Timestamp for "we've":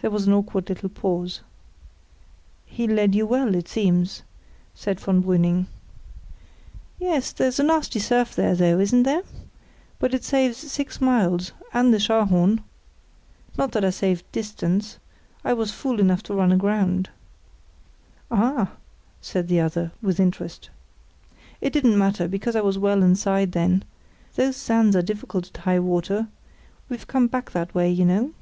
26.88-27.08